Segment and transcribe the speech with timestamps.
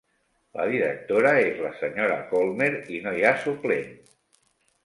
[0.59, 2.17] La directora és la sra.
[2.33, 3.97] Colmer i no hi ha suplent.